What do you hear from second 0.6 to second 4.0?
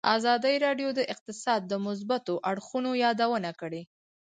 راډیو د اقتصاد د مثبتو اړخونو یادونه کړې.